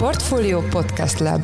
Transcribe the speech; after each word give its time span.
Portfolio 0.00 0.62
Podcast 0.70 1.20
Lab 1.20 1.42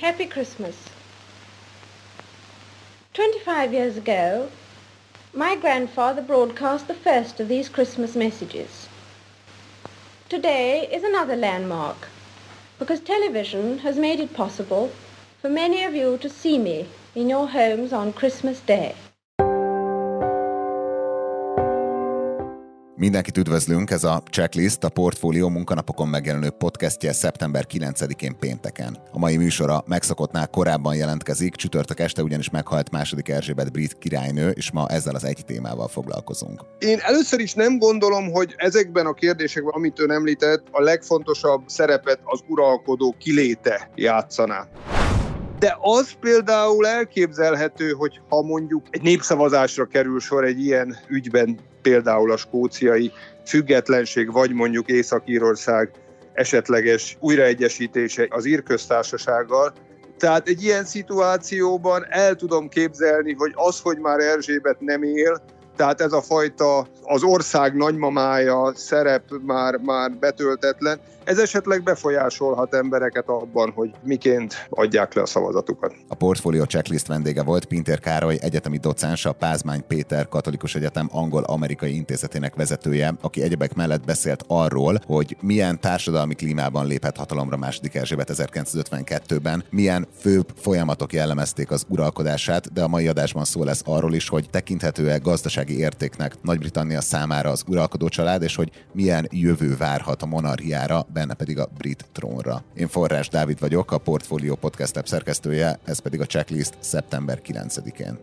Happy 0.00 0.26
Christmas. 0.26 1.01
25 3.62 3.80
years 3.80 3.96
ago, 3.96 4.48
my 5.32 5.54
grandfather 5.54 6.20
broadcast 6.20 6.88
the 6.88 6.94
first 6.94 7.38
of 7.38 7.46
these 7.46 7.68
Christmas 7.68 8.16
messages. 8.16 8.88
Today 10.28 10.88
is 10.90 11.04
another 11.04 11.36
landmark 11.36 12.08
because 12.80 12.98
television 12.98 13.78
has 13.78 13.96
made 13.96 14.18
it 14.18 14.34
possible 14.34 14.90
for 15.40 15.48
many 15.48 15.84
of 15.84 15.94
you 15.94 16.18
to 16.18 16.28
see 16.28 16.58
me 16.58 16.88
in 17.14 17.28
your 17.28 17.46
homes 17.46 17.92
on 17.92 18.12
Christmas 18.12 18.58
Day. 18.58 18.96
Mindenkit 23.02 23.38
üdvözlünk, 23.38 23.90
ez 23.90 24.04
a 24.04 24.22
Checklist, 24.30 24.84
a 24.84 24.88
Portfólió 24.88 25.48
munkanapokon 25.48 26.08
megjelenő 26.08 26.50
podcastje 26.50 27.12
szeptember 27.12 27.66
9-én 27.72 28.38
pénteken. 28.38 28.96
A 29.12 29.18
mai 29.18 29.36
műsora 29.36 29.82
megszokottnál 29.86 30.46
korábban 30.46 30.96
jelentkezik, 30.96 31.54
csütörtök 31.54 32.00
este 32.00 32.22
ugyanis 32.22 32.50
meghalt 32.50 32.90
második 32.90 33.28
Erzsébet 33.28 33.72
brit 33.72 33.98
királynő, 33.98 34.50
és 34.50 34.70
ma 34.70 34.88
ezzel 34.88 35.14
az 35.14 35.24
egy 35.24 35.42
témával 35.46 35.88
foglalkozunk. 35.88 36.60
Én 36.78 36.98
először 37.00 37.40
is 37.40 37.54
nem 37.54 37.78
gondolom, 37.78 38.32
hogy 38.32 38.54
ezekben 38.56 39.06
a 39.06 39.12
kérdésekben, 39.12 39.72
amit 39.74 40.00
ön 40.00 40.10
említett, 40.10 40.66
a 40.70 40.82
legfontosabb 40.82 41.62
szerepet 41.66 42.20
az 42.24 42.40
uralkodó 42.46 43.14
kiléte 43.18 43.90
játszaná. 43.94 44.68
De 45.58 45.76
az 45.80 46.12
például 46.20 46.86
elképzelhető, 46.86 47.90
hogy 47.90 48.20
ha 48.28 48.42
mondjuk 48.42 48.86
egy 48.90 49.02
népszavazásra 49.02 49.84
kerül 49.86 50.20
sor 50.20 50.44
egy 50.44 50.64
ilyen 50.64 50.96
ügyben, 51.08 51.58
például 51.82 52.32
a 52.32 52.36
skóciai 52.36 53.12
függetlenség, 53.46 54.32
vagy 54.32 54.52
mondjuk 54.52 54.88
Észak-Írország 54.88 55.90
esetleges 56.32 57.16
újraegyesítése 57.20 58.26
az 58.30 58.44
írköztársasággal, 58.44 59.72
tehát 60.18 60.48
egy 60.48 60.62
ilyen 60.62 60.84
szituációban 60.84 62.06
el 62.08 62.34
tudom 62.34 62.68
képzelni, 62.68 63.34
hogy 63.34 63.52
az, 63.54 63.80
hogy 63.80 63.98
már 63.98 64.18
Erzsébet 64.18 64.80
nem 64.80 65.02
él, 65.02 65.42
tehát 65.76 66.00
ez 66.00 66.12
a 66.12 66.22
fajta 66.22 66.86
az 67.02 67.22
ország 67.22 67.76
nagymamája 67.76 68.72
szerep 68.74 69.22
már, 69.46 69.76
már 69.76 70.12
betöltetlen, 70.12 71.00
ez 71.24 71.38
esetleg 71.38 71.82
befolyásolhat 71.82 72.74
embereket 72.74 73.28
abban, 73.28 73.70
hogy 73.74 73.90
miként 74.02 74.66
adják 74.70 75.14
le 75.14 75.22
a 75.22 75.26
szavazatukat. 75.26 75.94
A 76.08 76.14
Portfolio 76.14 76.64
Checklist 76.64 77.06
vendége 77.06 77.42
volt 77.42 77.64
Pintér 77.64 78.00
Károly, 78.00 78.38
egyetemi 78.40 78.76
docens, 78.76 79.24
a 79.24 79.32
Pázmány 79.32 79.84
Péter 79.86 80.28
Katolikus 80.28 80.74
Egyetem 80.74 81.08
Angol-Amerikai 81.12 81.94
Intézetének 81.94 82.54
vezetője, 82.54 83.14
aki 83.20 83.42
egyebek 83.42 83.74
mellett 83.74 84.04
beszélt 84.04 84.44
arról, 84.46 84.98
hogy 85.06 85.36
milyen 85.40 85.80
társadalmi 85.80 86.34
klímában 86.34 86.86
lépett 86.86 87.16
hatalomra 87.16 87.56
második 87.56 87.94
Erzsébet 87.94 88.30
1952-ben, 88.32 89.64
milyen 89.70 90.06
főbb 90.20 90.46
folyamatok 90.56 91.12
jellemezték 91.12 91.70
az 91.70 91.84
uralkodását, 91.88 92.72
de 92.72 92.82
a 92.82 92.88
mai 92.88 93.08
adásban 93.08 93.44
szó 93.44 93.64
lesz 93.64 93.82
arról 93.84 94.14
is, 94.14 94.28
hogy 94.28 94.50
tekinthető-e 94.50 95.18
gazdasági 95.18 95.78
értéknek 95.78 96.34
Nagy-Britannia 96.42 97.00
számára 97.00 97.50
az 97.50 97.64
uralkodó 97.66 98.08
család, 98.08 98.42
és 98.42 98.56
hogy 98.56 98.70
milyen 98.92 99.28
jövő 99.30 99.76
várhat 99.76 100.22
a 100.22 100.26
monarchiára 100.26 101.06
benne 101.12 101.34
pedig 101.34 101.58
a 101.58 101.68
brit 101.78 102.04
trónra. 102.12 102.62
Én 102.74 102.88
Forrás 102.88 103.28
Dávid 103.28 103.60
vagyok, 103.60 103.92
a 103.92 103.98
Portfolio 103.98 104.54
Podcast 104.54 104.94
Lab 104.94 105.06
szerkesztője, 105.06 105.78
ez 105.84 105.98
pedig 105.98 106.20
a 106.20 106.26
checklist 106.26 106.74
szeptember 106.78 107.40
9-én. 107.46 108.18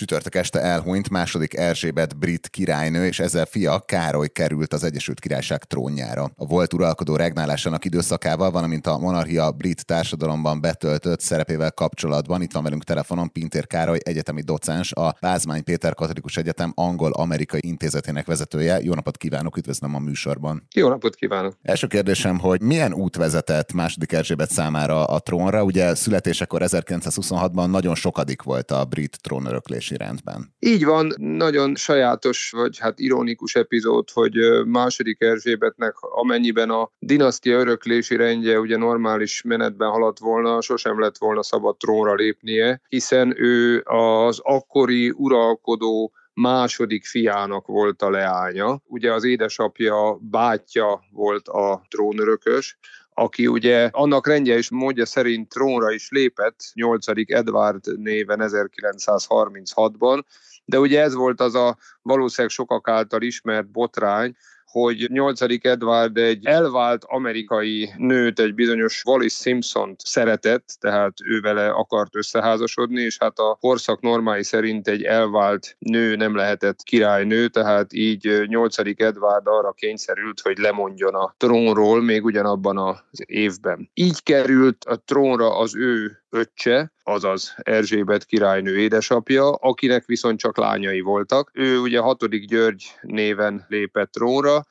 Csütörtök 0.00 0.34
este 0.34 0.60
elhunyt 0.60 1.10
második 1.10 1.56
Erzsébet 1.56 2.18
brit 2.18 2.48
királynő, 2.48 3.06
és 3.06 3.18
ezzel 3.18 3.44
fia 3.44 3.80
Károly 3.80 4.28
került 4.28 4.72
az 4.72 4.84
Egyesült 4.84 5.20
Királyság 5.20 5.64
trónjára. 5.64 6.30
A 6.36 6.46
volt 6.46 6.72
uralkodó 6.72 7.16
regnálásának 7.16 7.84
időszakával, 7.84 8.50
valamint 8.50 8.86
a 8.86 8.98
monarchia 8.98 9.50
brit 9.50 9.86
társadalomban 9.86 10.60
betöltött 10.60 11.20
szerepével 11.20 11.72
kapcsolatban 11.72 12.42
itt 12.42 12.52
van 12.52 12.62
velünk 12.62 12.84
telefonon 12.84 13.32
Pintér 13.32 13.66
Károly, 13.66 13.98
egyetemi 14.02 14.42
docens, 14.42 14.92
a 14.92 15.12
Pázmány 15.12 15.64
Péter 15.64 15.94
Katolikus 15.94 16.36
Egyetem 16.36 16.72
Angol-Amerikai 16.74 17.60
Intézetének 17.62 18.26
vezetője. 18.26 18.80
Jó 18.82 18.94
napot 18.94 19.16
kívánok, 19.16 19.56
üdvözlöm 19.56 19.94
a 19.94 19.98
műsorban. 19.98 20.66
Jó 20.74 20.88
napot 20.88 21.14
kívánok! 21.14 21.56
Első 21.62 21.86
kérdésem, 21.86 22.38
hogy 22.38 22.60
milyen 22.60 22.92
út 22.92 23.16
vezetett 23.16 23.72
második 23.72 24.12
Erzsébet 24.12 24.50
számára 24.50 25.04
a 25.04 25.18
trónra? 25.18 25.62
Ugye 25.62 25.94
születésekor 25.94 26.60
1926-ban 26.64 27.70
nagyon 27.70 27.94
sokadik 27.94 28.42
volt 28.42 28.70
a 28.70 28.84
brit 28.84 29.18
trónöröklés 29.22 29.88
működési 29.90 29.96
rendben. 29.96 30.54
Így 30.58 30.84
van, 30.84 31.14
nagyon 31.16 31.74
sajátos, 31.74 32.50
vagy 32.50 32.78
hát 32.78 32.98
ironikus 32.98 33.54
epizód, 33.54 34.10
hogy 34.10 34.34
második 34.66 35.20
Erzsébetnek 35.20 35.94
amennyiben 36.00 36.70
a 36.70 36.90
dinasztia 36.98 37.58
öröklési 37.58 38.16
rendje 38.16 38.60
ugye 38.60 38.76
normális 38.76 39.42
menetben 39.42 39.90
haladt 39.90 40.18
volna, 40.18 40.60
sosem 40.60 41.00
lett 41.00 41.18
volna 41.18 41.42
szabad 41.42 41.76
trónra 41.76 42.14
lépnie, 42.14 42.80
hiszen 42.88 43.34
ő 43.42 43.82
az 43.84 44.40
akkori 44.42 45.10
uralkodó 45.10 46.12
második 46.32 47.04
fiának 47.04 47.66
volt 47.66 48.02
a 48.02 48.10
leánya. 48.10 48.80
Ugye 48.86 49.12
az 49.12 49.24
édesapja 49.24 50.18
bátyja 50.20 51.00
volt 51.12 51.48
a 51.48 51.82
trónörökös, 51.88 52.78
aki 53.20 53.46
ugye 53.46 53.88
annak 53.92 54.26
rendje 54.26 54.56
és 54.56 54.70
módja 54.70 55.06
szerint 55.06 55.48
trónra 55.48 55.90
is 55.90 56.08
lépett 56.10 56.60
8. 56.72 57.06
Edward 57.26 57.98
néven 57.98 58.38
1936-ban, 58.42 60.22
de 60.64 60.78
ugye 60.78 61.00
ez 61.00 61.14
volt 61.14 61.40
az 61.40 61.54
a 61.54 61.76
valószínűleg 62.02 62.54
sokak 62.54 62.88
által 62.88 63.22
ismert 63.22 63.70
botrány, 63.70 64.36
hogy 64.70 65.06
8. 65.10 65.40
Edward 65.64 66.16
egy 66.16 66.46
elvált 66.46 67.04
amerikai 67.04 67.90
nőt, 67.96 68.40
egy 68.40 68.54
bizonyos 68.54 69.02
Wallis 69.04 69.34
simpson 69.34 69.96
szeretett, 70.04 70.76
tehát 70.80 71.12
ő 71.24 71.40
vele 71.40 71.68
akart 71.68 72.16
összeházasodni, 72.16 73.00
és 73.02 73.16
hát 73.20 73.38
a 73.38 73.56
korszak 73.60 74.00
normái 74.00 74.42
szerint 74.42 74.88
egy 74.88 75.02
elvált 75.02 75.76
nő 75.78 76.16
nem 76.16 76.36
lehetett 76.36 76.82
királynő, 76.82 77.48
tehát 77.48 77.92
így 77.92 78.44
8. 78.46 78.78
Edward 78.78 79.46
arra 79.46 79.72
kényszerült, 79.72 80.40
hogy 80.40 80.58
lemondjon 80.58 81.14
a 81.14 81.34
trónról 81.36 82.02
még 82.02 82.24
ugyanabban 82.24 82.78
az 82.78 83.24
évben. 83.26 83.90
Így 83.94 84.22
került 84.22 84.84
a 84.84 85.02
trónra 85.04 85.58
az 85.58 85.76
ő 85.76 86.19
öccse, 86.30 86.92
azaz 87.02 87.54
Erzsébet 87.56 88.24
királynő 88.24 88.78
édesapja, 88.78 89.50
akinek 89.50 90.04
viszont 90.04 90.38
csak 90.38 90.56
lányai 90.56 91.00
voltak. 91.00 91.50
Ő 91.54 91.78
ugye 91.78 91.98
hatodik 91.98 92.44
György 92.44 92.94
néven 93.00 93.66
lépett 93.68 94.12
trónra, 94.12 94.64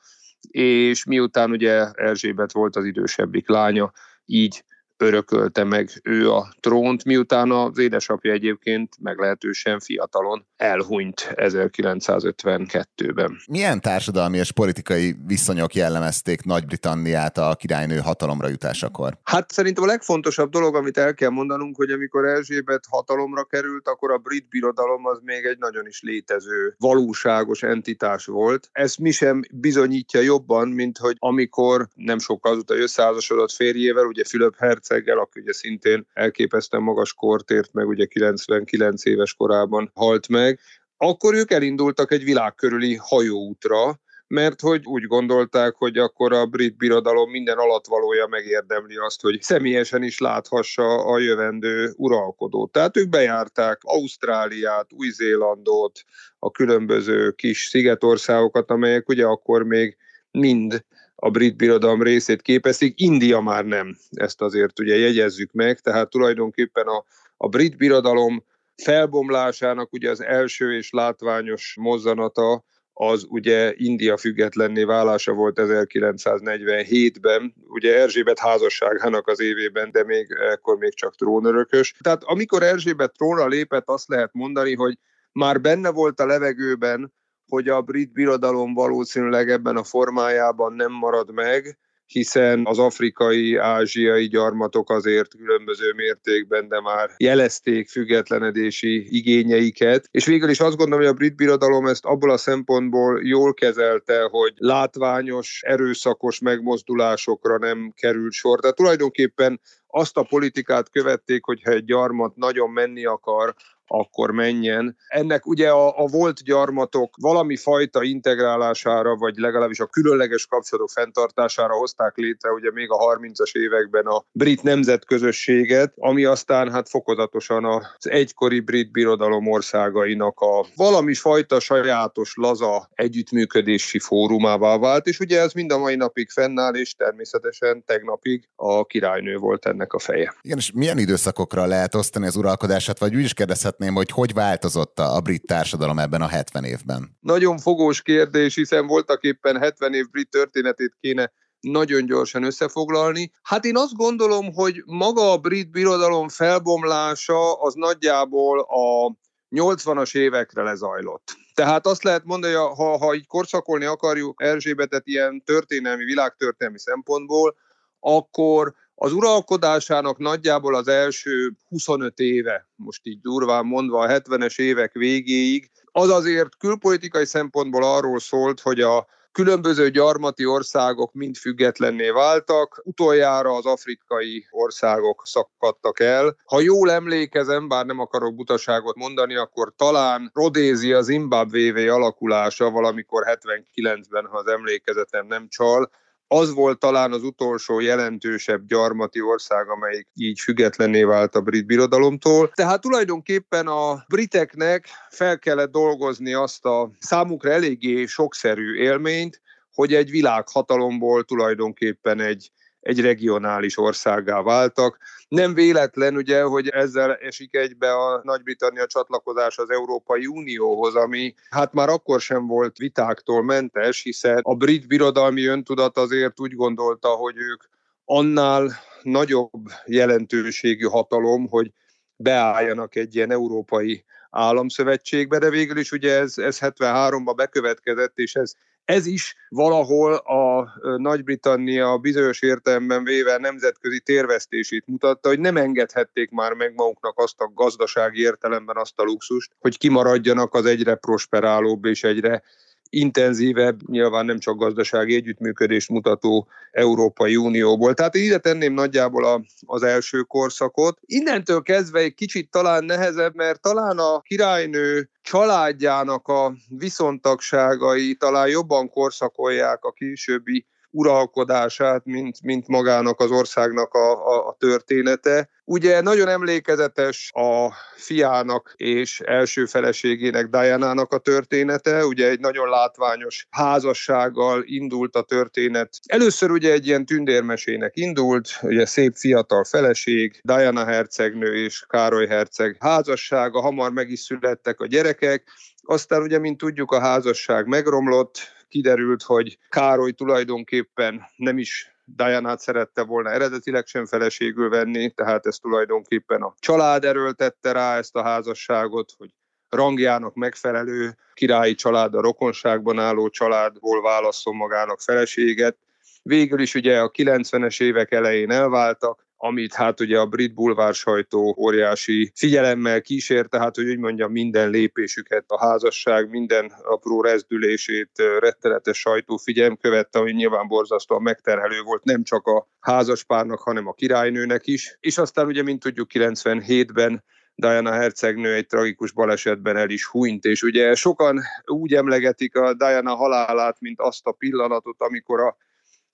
és 0.50 1.04
miután 1.04 1.50
ugye 1.50 1.90
Erzsébet 1.92 2.52
volt 2.52 2.76
az 2.76 2.84
idősebbik 2.84 3.48
lánya, 3.48 3.92
így 4.26 4.64
örökölte 5.00 5.64
meg 5.64 5.90
ő 6.02 6.30
a 6.30 6.52
trónt, 6.60 7.04
miután 7.04 7.50
az 7.50 7.78
édesapja 7.78 8.32
egyébként 8.32 8.96
meglehetősen 9.00 9.80
fiatalon 9.80 10.46
elhunyt 10.56 11.32
1952-ben. 11.34 13.36
Milyen 13.46 13.80
társadalmi 13.80 14.38
és 14.38 14.52
politikai 14.52 15.16
viszonyok 15.26 15.74
jellemezték 15.74 16.42
Nagy-Britanniát 16.42 17.38
a 17.38 17.56
királynő 17.58 17.98
hatalomra 17.98 18.48
jutásakor? 18.48 19.18
Hát 19.22 19.50
szerintem 19.50 19.84
a 19.84 19.86
legfontosabb 19.86 20.50
dolog, 20.50 20.74
amit 20.74 20.98
el 20.98 21.14
kell 21.14 21.30
mondanunk, 21.30 21.76
hogy 21.76 21.90
amikor 21.90 22.24
Erzsébet 22.24 22.84
hatalomra 22.88 23.44
került, 23.44 23.88
akkor 23.88 24.10
a 24.10 24.18
brit 24.18 24.48
birodalom 24.48 25.06
az 25.06 25.18
még 25.22 25.44
egy 25.44 25.58
nagyon 25.58 25.86
is 25.86 26.02
létező, 26.02 26.74
valóságos 26.78 27.62
entitás 27.62 28.26
volt. 28.26 28.68
Ez 28.72 28.96
mi 28.96 29.10
sem 29.10 29.42
bizonyítja 29.52 30.20
jobban, 30.20 30.68
mint 30.68 30.98
hogy 30.98 31.16
amikor 31.18 31.88
nem 31.94 32.18
sokkal 32.18 32.52
azután 32.52 32.80
összeházasodott 32.80 33.52
férjével, 33.52 34.04
ugye 34.04 34.24
Fülöp 34.24 34.54
herceg 34.58 34.89
herceggel, 34.90 35.18
aki 35.18 35.40
ugye 35.40 35.52
szintén 35.52 36.06
elképesztően 36.12 36.82
magas 36.82 37.14
kort 37.14 37.50
ért 37.50 37.72
meg, 37.72 37.88
ugye 37.88 38.06
99 38.06 39.04
éves 39.04 39.34
korában 39.34 39.90
halt 39.94 40.28
meg, 40.28 40.60
akkor 40.96 41.34
ők 41.34 41.50
elindultak 41.50 42.12
egy 42.12 42.24
világkörüli 42.24 42.94
hajóútra, 42.94 44.00
mert 44.26 44.60
hogy 44.60 44.84
úgy 44.84 45.02
gondolták, 45.02 45.74
hogy 45.74 45.98
akkor 45.98 46.32
a 46.32 46.46
brit 46.46 46.76
birodalom 46.76 47.30
minden 47.30 47.58
alatvalója 47.58 48.26
megérdemli 48.26 48.96
azt, 48.96 49.20
hogy 49.20 49.42
személyesen 49.42 50.02
is 50.02 50.18
láthassa 50.18 51.04
a 51.04 51.18
jövendő 51.18 51.92
uralkodót. 51.96 52.72
Tehát 52.72 52.96
ők 52.96 53.08
bejárták 53.08 53.78
Ausztráliát, 53.82 54.86
Új-Zélandot, 54.92 56.04
a 56.38 56.50
különböző 56.50 57.30
kis 57.30 57.66
szigetországokat, 57.66 58.70
amelyek 58.70 59.08
ugye 59.08 59.24
akkor 59.24 59.62
még 59.62 59.96
mind 60.30 60.84
a 61.22 61.30
brit 61.30 61.56
birodalom 61.56 62.02
részét 62.02 62.42
képezik, 62.42 63.00
India 63.00 63.40
már 63.40 63.64
nem, 63.64 63.96
ezt 64.10 64.40
azért 64.40 64.80
ugye 64.80 64.96
jegyezzük 64.96 65.52
meg, 65.52 65.80
tehát 65.80 66.10
tulajdonképpen 66.10 66.86
a, 66.86 67.04
a 67.36 67.48
brit 67.48 67.76
birodalom 67.76 68.44
felbomlásának 68.76 69.92
ugye 69.92 70.10
az 70.10 70.22
első 70.22 70.76
és 70.76 70.90
látványos 70.90 71.76
mozzanata 71.80 72.64
az 72.92 73.26
ugye 73.28 73.72
India 73.76 74.16
függetlenné 74.16 74.82
válása 74.82 75.32
volt 75.32 75.60
1947-ben, 75.62 77.54
ugye 77.68 78.00
Erzsébet 78.00 78.38
házasságának 78.38 79.26
az 79.28 79.40
évében, 79.40 79.90
de 79.90 80.04
még 80.04 80.26
ekkor 80.52 80.78
még 80.78 80.94
csak 80.94 81.16
trónörökös. 81.16 81.94
Tehát 82.00 82.22
amikor 82.24 82.62
Erzsébet 82.62 83.12
trónra 83.12 83.46
lépett, 83.46 83.88
azt 83.88 84.08
lehet 84.08 84.30
mondani, 84.32 84.74
hogy 84.74 84.98
már 85.32 85.60
benne 85.60 85.90
volt 85.90 86.20
a 86.20 86.26
levegőben, 86.26 87.12
hogy 87.50 87.68
a 87.68 87.80
brit 87.80 88.12
birodalom 88.12 88.74
valószínűleg 88.74 89.50
ebben 89.50 89.76
a 89.76 89.84
formájában 89.84 90.72
nem 90.72 90.92
marad 90.92 91.32
meg, 91.32 91.78
hiszen 92.12 92.66
az 92.66 92.78
afrikai, 92.78 93.56
ázsiai 93.56 94.28
gyarmatok 94.28 94.90
azért 94.90 95.36
különböző 95.36 95.92
mértékben, 95.96 96.68
de 96.68 96.80
már 96.80 97.10
jelezték 97.16 97.88
függetlenedési 97.88 99.16
igényeiket. 99.16 100.08
És 100.10 100.26
végül 100.26 100.50
is 100.50 100.60
azt 100.60 100.76
gondolom, 100.76 101.04
hogy 101.04 101.12
a 101.12 101.16
brit 101.16 101.36
birodalom 101.36 101.86
ezt 101.86 102.04
abból 102.04 102.30
a 102.30 102.36
szempontból 102.36 103.20
jól 103.22 103.54
kezelte, 103.54 104.22
hogy 104.30 104.52
látványos, 104.56 105.62
erőszakos 105.66 106.38
megmozdulásokra 106.38 107.58
nem 107.58 107.92
került 107.96 108.32
sor. 108.32 108.60
Tehát 108.60 108.76
tulajdonképpen 108.76 109.60
azt 109.86 110.16
a 110.16 110.22
politikát 110.22 110.90
követték, 110.90 111.44
hogyha 111.44 111.70
egy 111.70 111.84
gyarmat 111.84 112.36
nagyon 112.36 112.70
menni 112.70 113.04
akar, 113.04 113.54
akkor 113.92 114.30
menjen. 114.30 114.96
Ennek 115.08 115.46
ugye 115.46 115.68
a, 115.68 116.02
a 116.02 116.06
volt 116.06 116.42
gyarmatok 116.42 117.14
valami 117.20 117.56
fajta 117.56 118.02
integrálására, 118.02 119.16
vagy 119.16 119.36
legalábbis 119.36 119.80
a 119.80 119.86
különleges 119.86 120.46
kapcsolatok 120.46 120.90
fenntartására 120.90 121.74
hozták 121.74 122.16
létre 122.16 122.50
ugye 122.50 122.70
még 122.72 122.90
a 122.90 123.16
30-as 123.16 123.52
években 123.52 124.06
a 124.06 124.24
brit 124.32 124.62
nemzetközösséget, 124.62 125.92
ami 125.96 126.24
aztán 126.24 126.72
hát 126.72 126.88
fokozatosan 126.88 127.64
az 127.64 128.10
egykori 128.10 128.60
brit 128.60 128.92
birodalom 128.92 129.46
országainak 129.46 130.40
a 130.40 130.66
valami 130.76 131.14
fajta 131.14 131.60
sajátos, 131.60 132.32
laza 132.36 132.88
együttműködési 132.94 133.98
fórumává 133.98 134.78
vált, 134.78 135.06
és 135.06 135.18
ugye 135.18 135.40
ez 135.40 135.52
mind 135.52 135.72
a 135.72 135.78
mai 135.78 135.96
napig 135.96 136.30
fennáll, 136.30 136.74
és 136.74 136.94
természetesen 136.94 137.84
tegnapig 137.86 138.48
a 138.56 138.84
királynő 138.84 139.36
volt 139.36 139.66
ennek 139.66 139.92
a 139.92 139.98
feje. 139.98 140.34
Igen, 140.42 140.58
és 140.58 140.72
milyen 140.72 140.98
időszakokra 140.98 141.66
lehet 141.66 141.94
osztani 141.94 142.26
az 142.26 142.36
uralkodását, 142.36 142.98
vagy 142.98 143.14
úgy 143.14 143.24
is 143.24 143.34
kérdezhet 143.34 143.78
szeretném, 143.80 143.94
hogy 143.94 144.10
hogy 144.10 144.34
változott 144.34 144.98
a 144.98 145.20
brit 145.20 145.46
társadalom 145.46 145.98
ebben 145.98 146.22
a 146.22 146.26
70 146.26 146.64
évben? 146.64 147.16
Nagyon 147.20 147.58
fogós 147.58 148.02
kérdés, 148.02 148.54
hiszen 148.54 148.86
voltak 148.86 149.22
éppen 149.22 149.58
70 149.58 149.94
év 149.94 150.10
brit 150.10 150.30
történetét 150.30 150.96
kéne 151.00 151.32
nagyon 151.60 152.06
gyorsan 152.06 152.42
összefoglalni. 152.42 153.32
Hát 153.42 153.64
én 153.64 153.76
azt 153.76 153.94
gondolom, 153.94 154.52
hogy 154.54 154.82
maga 154.86 155.32
a 155.32 155.38
brit 155.38 155.70
birodalom 155.70 156.28
felbomlása 156.28 157.52
az 157.60 157.74
nagyjából 157.74 158.60
a 158.60 159.16
80-as 159.50 160.16
évekre 160.16 160.62
lezajlott. 160.62 161.36
Tehát 161.54 161.86
azt 161.86 162.02
lehet 162.02 162.24
mondani, 162.24 162.54
hogy 162.54 162.76
ha, 162.76 162.98
ha 162.98 163.14
így 163.14 163.26
korszakolni 163.26 163.84
akarjuk 163.84 164.42
Erzsébetet 164.42 165.06
ilyen 165.06 165.42
történelmi, 165.44 166.04
világtörténelmi 166.04 166.78
szempontból, 166.78 167.56
akkor 168.00 168.74
az 169.02 169.12
uralkodásának 169.12 170.18
nagyjából 170.18 170.74
az 170.74 170.88
első 170.88 171.52
25 171.68 172.18
éve, 172.18 172.68
most 172.76 173.00
így 173.02 173.20
durván 173.20 173.64
mondva 173.66 174.00
a 174.00 174.08
70-es 174.08 174.58
évek 174.58 174.92
végéig, 174.92 175.70
az 175.92 176.10
azért 176.10 176.56
külpolitikai 176.56 177.26
szempontból 177.26 177.84
arról 177.84 178.18
szólt, 178.18 178.60
hogy 178.60 178.80
a 178.80 179.06
különböző 179.32 179.90
gyarmati 179.90 180.46
országok 180.46 181.12
mind 181.12 181.36
függetlenné 181.36 182.10
váltak, 182.10 182.80
utoljára 182.84 183.54
az 183.54 183.66
afrikai 183.66 184.46
országok 184.50 185.22
szakadtak 185.24 186.00
el. 186.00 186.36
Ha 186.44 186.60
jól 186.60 186.90
emlékezem, 186.90 187.68
bár 187.68 187.86
nem 187.86 187.98
akarok 187.98 188.34
butaságot 188.34 188.96
mondani, 188.96 189.36
akkor 189.36 189.72
talán 189.76 190.30
Rodézia 190.34 191.02
Zimbabvévé 191.02 191.88
alakulása 191.88 192.70
valamikor 192.70 193.22
79-ben, 193.26 194.26
ha 194.26 194.38
az 194.38 194.46
emlékezetem 194.46 195.26
nem 195.26 195.48
csal, 195.48 195.90
az 196.32 196.54
volt 196.54 196.78
talán 196.78 197.12
az 197.12 197.22
utolsó 197.22 197.80
jelentősebb 197.80 198.66
gyarmati 198.66 199.20
ország, 199.20 199.68
amelyik 199.68 200.08
így 200.14 200.40
függetlenné 200.40 201.02
vált 201.02 201.34
a 201.34 201.40
brit 201.40 201.66
birodalomtól. 201.66 202.50
Tehát 202.54 202.80
tulajdonképpen 202.80 203.66
a 203.66 204.04
briteknek 204.08 204.88
fel 205.08 205.38
kellett 205.38 205.70
dolgozni 205.70 206.34
azt 206.34 206.64
a 206.64 206.90
számukra 206.98 207.50
eléggé 207.50 208.06
sokszerű 208.06 208.74
élményt, 208.74 209.40
hogy 209.72 209.94
egy 209.94 210.10
világhatalomból 210.10 211.24
tulajdonképpen 211.24 212.20
egy 212.20 212.50
egy 212.80 213.00
regionális 213.00 213.78
országá 213.78 214.42
váltak. 214.42 214.98
Nem 215.28 215.54
véletlen 215.54 216.16
ugye, 216.16 216.42
hogy 216.42 216.68
ezzel 216.68 217.14
esik 217.14 217.54
egybe 217.54 217.92
a 217.92 218.20
Nagy-Britannia 218.24 218.86
csatlakozás 218.86 219.58
az 219.58 219.70
Európai 219.70 220.26
Unióhoz, 220.26 220.94
ami 220.94 221.34
hát 221.50 221.72
már 221.72 221.88
akkor 221.88 222.20
sem 222.20 222.46
volt 222.46 222.76
vitáktól 222.76 223.42
mentes, 223.42 224.02
hiszen 224.02 224.40
a 224.42 224.54
brit 224.54 224.86
birodalmi 224.86 225.44
öntudat 225.44 225.96
azért 225.96 226.40
úgy 226.40 226.54
gondolta, 226.54 227.08
hogy 227.08 227.36
ők 227.36 227.62
annál 228.04 228.70
nagyobb 229.02 229.68
jelentőségű 229.86 230.84
hatalom, 230.84 231.48
hogy 231.48 231.72
beálljanak 232.16 232.96
egy 232.96 233.14
ilyen 233.14 233.30
európai 233.30 234.04
államszövetségbe, 234.30 235.38
de 235.38 235.50
végül 235.50 235.78
is 235.78 235.92
ugye 235.92 236.18
ez, 236.18 236.38
ez 236.38 236.58
73-ban 236.60 237.32
bekövetkezett, 237.36 238.18
és 238.18 238.34
ez 238.34 238.54
ez 238.84 239.06
is 239.06 239.36
valahol 239.48 240.14
a 240.14 240.72
Nagy-Britannia 240.96 241.98
bizonyos 241.98 242.42
értelemben 242.42 243.04
véve 243.04 243.38
nemzetközi 243.38 244.00
térvesztését 244.00 244.86
mutatta, 244.86 245.28
hogy 245.28 245.40
nem 245.40 245.56
engedhették 245.56 246.30
már 246.30 246.52
meg 246.52 246.74
maguknak 246.74 247.18
azt 247.18 247.40
a 247.40 247.50
gazdasági 247.54 248.20
értelemben 248.20 248.76
azt 248.76 248.98
a 248.98 249.02
luxust, 249.02 249.52
hogy 249.58 249.78
kimaradjanak 249.78 250.54
az 250.54 250.66
egyre 250.66 250.94
prosperálóbb 250.94 251.84
és 251.84 252.04
egyre 252.04 252.42
intenzívebb, 252.90 253.88
nyilván 253.90 254.24
nem 254.24 254.38
csak 254.38 254.58
gazdasági 254.58 255.14
együttműködést 255.14 255.88
mutató 255.88 256.48
Európai 256.70 257.36
Unióból. 257.36 257.94
Tehát 257.94 258.14
ide 258.14 258.38
tenném 258.38 258.72
nagyjából 258.72 259.24
a, 259.24 259.42
az 259.66 259.82
első 259.82 260.20
korszakot. 260.20 260.98
Innentől 261.00 261.62
kezdve 261.62 261.98
egy 261.98 262.14
kicsit 262.14 262.50
talán 262.50 262.84
nehezebb, 262.84 263.34
mert 263.34 263.60
talán 263.60 263.98
a 263.98 264.20
királynő 264.20 265.08
családjának 265.22 266.28
a 266.28 266.54
viszontagságai 266.68 268.14
talán 268.14 268.48
jobban 268.48 268.88
korszakolják 268.88 269.84
a 269.84 269.92
későbbi 269.92 270.66
uralkodását, 270.90 272.04
mint, 272.04 272.42
mint 272.42 272.68
magának 272.68 273.20
az 273.20 273.30
országnak 273.30 273.94
a, 273.94 274.26
a, 274.26 274.48
a 274.48 274.56
története. 274.58 275.48
Ugye 275.64 276.00
nagyon 276.00 276.28
emlékezetes 276.28 277.30
a 277.34 277.72
fiának 277.96 278.72
és 278.76 279.20
első 279.20 279.66
feleségének, 279.66 280.46
Diana-nak 280.46 281.12
a 281.12 281.18
története, 281.18 282.04
ugye 282.04 282.28
egy 282.28 282.40
nagyon 282.40 282.68
látványos 282.68 283.46
házassággal 283.50 284.62
indult 284.64 285.16
a 285.16 285.22
történet. 285.22 285.98
Először 286.06 286.50
ugye 286.50 286.72
egy 286.72 286.86
ilyen 286.86 287.06
tündérmesének 287.06 287.96
indult, 287.96 288.48
ugye 288.62 288.86
szép 288.86 289.12
fiatal 289.14 289.64
feleség, 289.64 290.40
Diana 290.42 290.84
hercegnő 290.84 291.64
és 291.64 291.84
Károly 291.88 292.26
herceg 292.26 292.76
házassága, 292.80 293.60
hamar 293.60 293.92
meg 293.92 294.10
is 294.10 294.20
születtek 294.20 294.80
a 294.80 294.86
gyerekek, 294.86 295.48
aztán 295.82 296.22
ugye, 296.22 296.38
mint 296.38 296.58
tudjuk, 296.58 296.90
a 296.90 297.00
házasság 297.00 297.66
megromlott, 297.66 298.38
kiderült, 298.70 299.22
hogy 299.22 299.58
Károly 299.68 300.12
tulajdonképpen 300.12 301.22
nem 301.36 301.58
is 301.58 301.94
Diana-t 302.04 302.60
szerette 302.60 303.02
volna 303.02 303.30
eredetileg 303.30 303.86
sem 303.86 304.06
feleségül 304.06 304.68
venni, 304.68 305.10
tehát 305.10 305.46
ez 305.46 305.56
tulajdonképpen 305.56 306.42
a 306.42 306.54
család 306.58 307.04
erőltette 307.04 307.72
rá 307.72 307.96
ezt 307.96 308.16
a 308.16 308.22
házasságot, 308.22 309.12
hogy 309.16 309.30
rangjának 309.68 310.34
megfelelő 310.34 311.16
királyi 311.34 311.74
család, 311.74 312.14
a 312.14 312.20
rokonságban 312.20 312.98
álló 312.98 313.28
családból 313.28 314.02
válasszon 314.02 314.56
magának 314.56 315.00
feleséget. 315.00 315.76
Végül 316.22 316.60
is 316.60 316.74
ugye 316.74 317.00
a 317.00 317.10
90-es 317.10 317.82
évek 317.82 318.12
elején 318.12 318.50
elváltak, 318.50 319.26
amit 319.42 319.74
hát 319.74 320.00
ugye 320.00 320.18
a 320.18 320.26
brit 320.26 320.54
bulvár 320.54 320.94
sajtó 320.94 321.56
óriási 321.58 322.32
figyelemmel 322.34 323.00
kísért, 323.00 323.50
tehát 323.50 323.74
hogy 323.74 323.88
úgy 323.88 323.98
mondjam, 323.98 324.32
minden 324.32 324.70
lépésüket, 324.70 325.44
a 325.46 325.58
házasság 325.58 326.30
minden 326.30 326.72
apró 326.82 327.20
rezdülését 327.20 328.10
rettenetes 328.38 328.98
sajtó 328.98 329.36
figyelm 329.36 329.76
követte, 329.76 330.18
ami 330.18 330.32
nyilván 330.32 330.68
borzasztóan 330.68 331.22
megterhelő 331.22 331.82
volt 331.82 332.04
nem 332.04 332.22
csak 332.22 332.46
a 332.46 332.68
házaspárnak, 332.80 333.60
hanem 333.60 333.86
a 333.86 333.92
királynőnek 333.92 334.66
is. 334.66 334.96
És 335.00 335.18
aztán 335.18 335.46
ugye, 335.46 335.62
mint 335.62 335.82
tudjuk, 335.82 336.10
97-ben 336.12 337.24
Diana 337.54 337.92
hercegnő 337.92 338.54
egy 338.54 338.66
tragikus 338.66 339.12
balesetben 339.12 339.76
el 339.76 339.90
is 339.90 340.06
hunyt, 340.06 340.44
és 340.44 340.62
ugye 340.62 340.94
sokan 340.94 341.40
úgy 341.64 341.94
emlegetik 341.94 342.56
a 342.56 342.74
Diana 342.74 343.14
halálát, 343.14 343.80
mint 343.80 344.00
azt 344.00 344.26
a 344.26 344.32
pillanatot, 344.32 344.96
amikor 344.98 345.40
a 345.40 345.56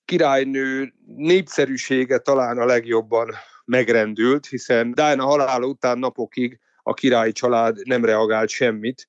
királynő 0.06 0.92
népszerűsége 1.16 2.18
talán 2.18 2.58
a 2.58 2.64
legjobban 2.64 3.30
megrendült, 3.64 4.46
hiszen 4.46 4.92
Diana 4.92 5.24
halála 5.24 5.66
után 5.66 5.98
napokig 5.98 6.58
a 6.82 6.94
királyi 6.94 7.32
család 7.32 7.78
nem 7.84 8.04
reagált 8.04 8.48
semmit, 8.48 9.08